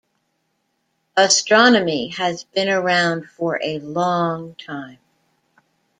Astronomy 1.15 2.07
has 2.07 2.43
been 2.43 2.69
around 2.69 3.29
for 3.29 3.59
a 3.61 3.77
long 3.77 4.55
time. 4.55 4.97